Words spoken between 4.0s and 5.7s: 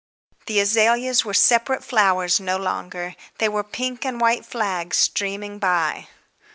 and white flags streaming